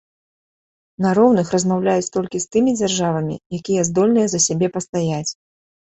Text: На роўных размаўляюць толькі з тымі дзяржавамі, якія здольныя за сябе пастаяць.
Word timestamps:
На 1.05 1.11
роўных 1.19 1.51
размаўляюць 1.57 2.11
толькі 2.17 2.37
з 2.47 2.51
тымі 2.55 2.71
дзяржавамі, 2.81 3.41
якія 3.61 3.81
здольныя 3.93 4.27
за 4.37 4.45
сябе 4.51 4.67
пастаяць. 4.77 5.27